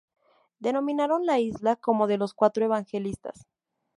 [0.57, 3.45] Denominaron la isla como de los "Cuatro Evangelistas".